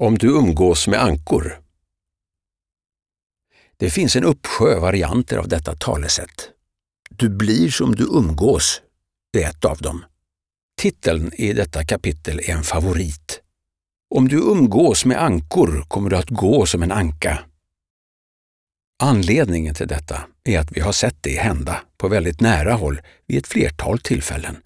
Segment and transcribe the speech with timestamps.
[0.00, 1.60] Om du umgås med ankor.
[3.76, 6.50] Det finns en uppsjö varianter av detta talesätt.
[7.10, 8.82] Du blir som du umgås
[9.38, 10.04] är ett av dem.
[10.80, 13.42] Titeln i detta kapitel är en favorit.
[14.14, 17.38] Om du umgås med ankor kommer du att gå som en anka.
[19.02, 23.38] Anledningen till detta är att vi har sett det hända på väldigt nära håll vid
[23.38, 24.56] ett flertal tillfällen.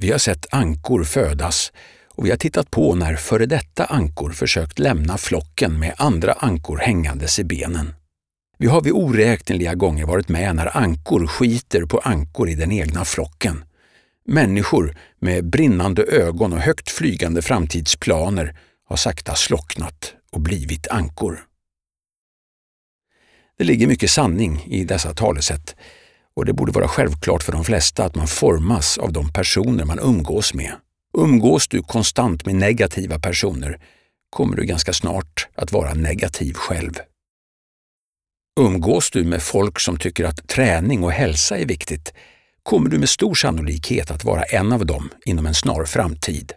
[0.00, 1.72] Vi har sett ankor födas
[2.16, 6.78] och vi har tittat på när före detta ankor försökt lämna flocken med andra ankor
[6.78, 7.94] hängandes i benen.
[8.58, 13.04] Vi har vid oräkneliga gånger varit med när ankor skiter på ankor i den egna
[13.04, 13.64] flocken.
[14.24, 21.40] Människor med brinnande ögon och högt flygande framtidsplaner har sakta slocknat och blivit ankor.
[23.58, 25.76] Det ligger mycket sanning i dessa talesätt
[26.34, 29.98] och det borde vara självklart för de flesta att man formas av de personer man
[29.98, 30.72] umgås med.
[31.18, 33.80] Umgås du konstant med negativa personer
[34.30, 36.92] kommer du ganska snart att vara negativ själv.
[38.60, 42.14] Umgås du med folk som tycker att träning och hälsa är viktigt
[42.62, 46.52] kommer du med stor sannolikhet att vara en av dem inom en snar framtid.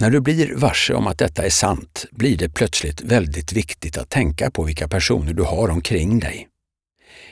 [0.00, 4.10] När du blir varse om att detta är sant blir det plötsligt väldigt viktigt att
[4.10, 6.48] tänka på vilka personer du har omkring dig.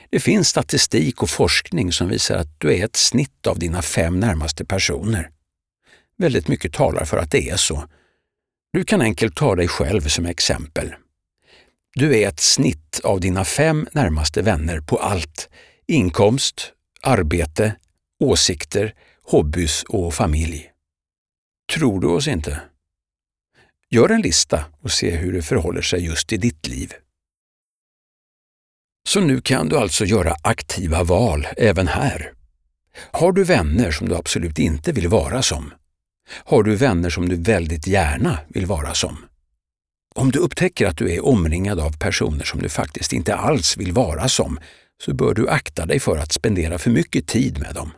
[0.09, 4.19] Det finns statistik och forskning som visar att du är ett snitt av dina fem
[4.19, 5.29] närmaste personer.
[6.17, 7.87] Väldigt mycket talar för att det är så.
[8.73, 10.95] Du kan enkelt ta dig själv som exempel.
[11.95, 15.49] Du är ett snitt av dina fem närmaste vänner på allt.
[15.87, 17.75] Inkomst, arbete,
[18.19, 20.69] åsikter, hobbys och familj.
[21.73, 22.61] Tror du oss inte?
[23.89, 26.93] Gör en lista och se hur det förhåller sig just i ditt liv.
[29.07, 32.33] Så nu kan du alltså göra aktiva val även här.
[33.11, 35.73] Har du vänner som du absolut inte vill vara som?
[36.29, 39.17] Har du vänner som du väldigt gärna vill vara som?
[40.15, 43.91] Om du upptäcker att du är omringad av personer som du faktiskt inte alls vill
[43.91, 44.59] vara som,
[45.03, 47.91] så bör du akta dig för att spendera för mycket tid med dem.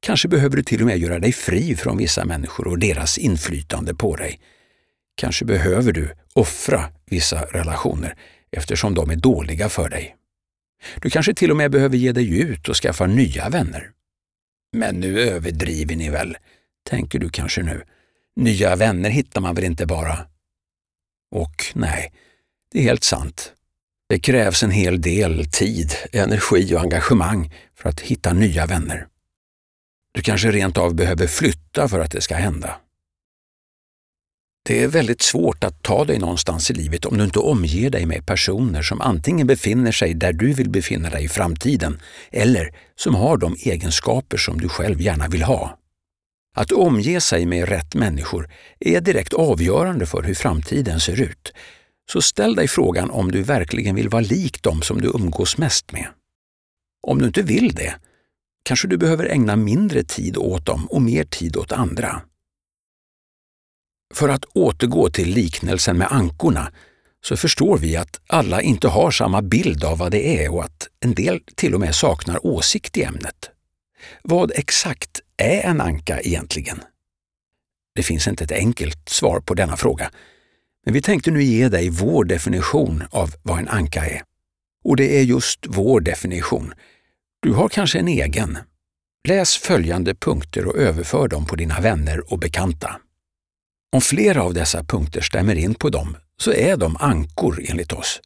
[0.00, 3.94] Kanske behöver du till och med göra dig fri från vissa människor och deras inflytande
[3.94, 4.40] på dig.
[5.16, 8.14] Kanske behöver du offra vissa relationer
[8.50, 10.16] eftersom de är dåliga för dig.
[11.02, 13.90] Du kanske till och med behöver ge dig ut och skaffa nya vänner.
[14.76, 16.36] Men nu överdriver ni väl,
[16.88, 17.82] tänker du kanske nu.
[18.36, 20.18] Nya vänner hittar man väl inte bara?
[21.34, 22.12] Och nej,
[22.72, 23.52] det är helt sant.
[24.08, 29.06] Det krävs en hel del tid, energi och engagemang för att hitta nya vänner.
[30.12, 32.80] Du kanske rent av behöver flytta för att det ska hända.
[34.68, 38.06] Det är väldigt svårt att ta dig någonstans i livet om du inte omger dig
[38.06, 42.00] med personer som antingen befinner sig där du vill befinna dig i framtiden
[42.30, 45.78] eller som har de egenskaper som du själv gärna vill ha.
[46.54, 48.50] Att omge sig med rätt människor
[48.80, 51.52] är direkt avgörande för hur framtiden ser ut.
[52.12, 55.92] Så ställ dig frågan om du verkligen vill vara lik dem som du umgås mest
[55.92, 56.08] med.
[57.02, 57.94] Om du inte vill det,
[58.62, 62.22] kanske du behöver ägna mindre tid åt dem och mer tid åt andra.
[64.14, 66.72] För att återgå till liknelsen med ankorna
[67.24, 70.88] så förstår vi att alla inte har samma bild av vad det är och att
[71.00, 73.50] en del till och med saknar åsikt i ämnet.
[74.22, 76.82] Vad exakt är en anka egentligen?
[77.94, 80.10] Det finns inte ett enkelt svar på denna fråga,
[80.84, 84.22] men vi tänkte nu ge dig vår definition av vad en anka är.
[84.84, 86.74] Och det är just vår definition.
[87.42, 88.58] Du har kanske en egen.
[89.28, 93.00] Läs följande punkter och överför dem på dina vänner och bekanta.
[93.92, 98.20] Om flera av dessa punkter stämmer in på dem så är de ankor enligt oss.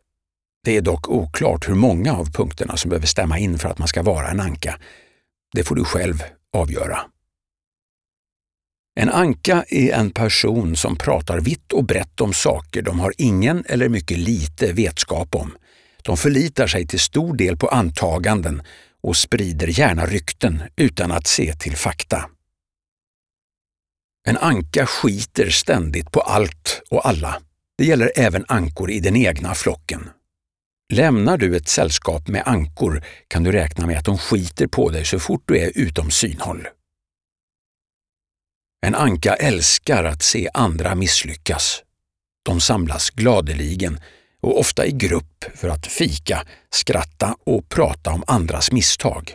[0.65, 3.89] Det är dock oklart hur många av punkterna som behöver stämma in för att man
[3.89, 4.79] ska vara en anka.
[5.53, 7.01] Det får du själv avgöra.
[8.95, 13.65] En anka är en person som pratar vitt och brett om saker de har ingen
[13.69, 15.57] eller mycket lite vetskap om.
[16.03, 18.63] De förlitar sig till stor del på antaganden
[19.01, 22.31] och sprider gärna rykten utan att se till fakta.
[24.29, 27.43] En anka skiter ständigt på allt och alla.
[27.79, 30.11] Det gäller även ankor i den egna flocken.
[30.93, 35.05] Lämnar du ett sällskap med ankor kan du räkna med att de skiter på dig
[35.05, 36.69] så fort du är utom synhåll.
[38.87, 41.83] En anka älskar att se andra misslyckas.
[42.43, 44.01] De samlas gladeligen
[44.41, 49.35] och ofta i grupp för att fika, skratta och prata om andras misstag.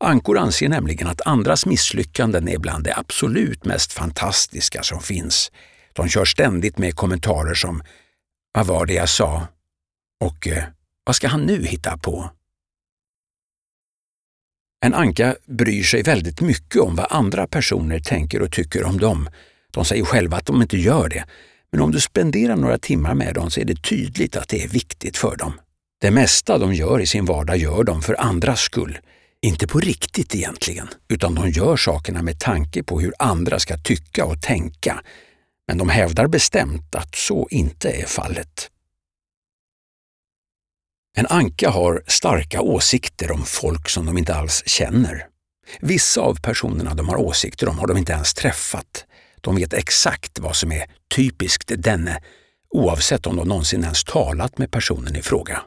[0.00, 5.52] Ankor anser nämligen att andras misslyckanden är bland det absolut mest fantastiska som finns.
[5.92, 7.82] De kör ständigt med kommentarer som
[8.52, 9.46] ”Vad var det jag sa?”
[10.20, 10.64] och eh,
[11.08, 12.30] ”Vad ska han nu hitta på?”
[14.84, 19.28] En anka bryr sig väldigt mycket om vad andra personer tänker och tycker om dem.
[19.72, 21.24] De säger själva att de inte gör det,
[21.72, 24.68] Men om du spenderar några timmar med dem så är det tydligt att det är
[24.68, 25.60] viktigt för dem.
[26.00, 28.98] Det mesta de gör i sin vardag gör de för andras skull.
[29.42, 34.24] Inte på riktigt egentligen, utan de gör sakerna med tanke på hur andra ska tycka
[34.24, 35.02] och tänka.
[35.68, 38.70] Men de hävdar bestämt att så inte är fallet.
[41.18, 45.26] En anka har starka åsikter om folk som de inte alls känner.
[45.80, 49.06] Vissa av personerna de har åsikter om har de inte ens träffat.
[49.40, 50.84] De vet exakt vad som är
[51.16, 52.22] typiskt denne,
[52.70, 55.62] oavsett om de någonsin ens talat med personen i fråga.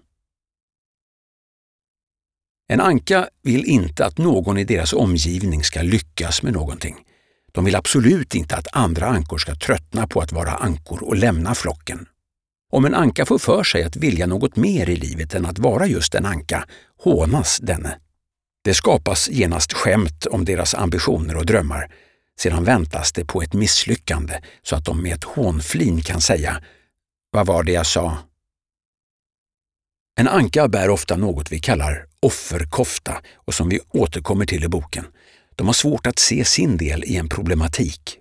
[2.68, 6.96] En anka vill inte att någon i deras omgivning ska lyckas med någonting.
[7.52, 11.56] De vill absolut inte att andra ankor ska tröttna på att vara ankor och lämna
[11.56, 12.08] flocken.
[12.72, 15.88] Om en anka får för sig att vilja något mer i livet än att vara
[15.88, 16.66] just en anka
[17.04, 18.00] hånas denne.
[18.64, 21.92] Det skapas genast skämt om deras ambitioner och drömmar.
[22.40, 26.62] Sedan väntas det på ett misslyckande så att de med ett hånflin kan säga
[27.32, 28.18] ”Vad var det jag sa?”
[30.20, 35.06] En anka bär ofta något vi kallar offerkofta och som vi återkommer till i boken.
[35.56, 38.18] De har svårt att se sin del i en problematik.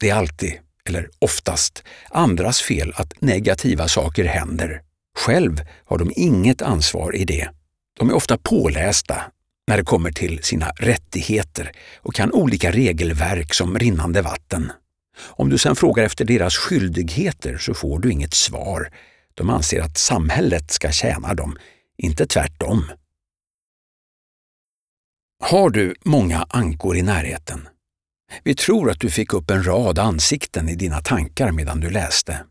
[0.00, 0.58] Det är alltid,
[0.90, 4.82] eller oftast, andras fel att negativa saker händer.
[5.18, 7.48] Själv har de inget ansvar i det.
[7.98, 9.22] De är ofta pålästa
[9.68, 11.72] när det kommer till sina rättigheter
[12.02, 14.72] och kan olika regelverk som rinnande vatten.
[15.20, 18.92] Om du sedan frågar efter deras skyldigheter så får du inget svar.
[19.34, 21.58] De anser att samhället ska tjäna dem,
[21.98, 22.84] inte tvärtom.
[25.42, 27.68] Har du många ankor i närheten?
[28.44, 32.44] Vi tror att du fick upp en rad ansikten i dina tankar medan du läste.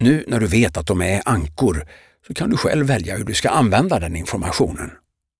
[0.00, 1.86] Nu när du vet att de är ankor
[2.26, 4.90] så kan du själv välja hur du ska använda den informationen.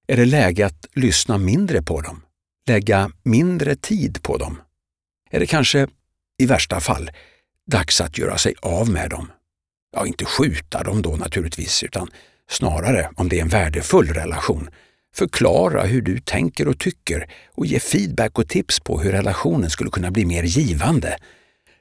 [0.09, 2.23] Är det läge att lyssna mindre på dem?
[2.69, 4.59] Lägga mindre tid på dem?
[5.31, 5.89] Är det kanske,
[6.39, 7.11] i värsta fall,
[7.67, 9.31] dags att göra sig av med dem?
[9.93, 12.11] Ja, inte skjuta dem då naturligtvis, utan
[12.51, 14.71] snarare, om det är en värdefull relation,
[15.17, 19.91] förklara hur du tänker och tycker och ge feedback och tips på hur relationen skulle
[19.91, 21.19] kunna bli mer givande.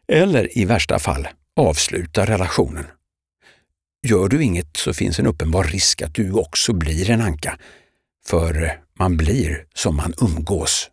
[0.07, 2.85] Eller i värsta fall, avsluta relationen.
[4.07, 7.57] Gör du inget så finns en uppenbar risk att du också blir en anka,
[8.27, 10.89] för man blir som man umgås.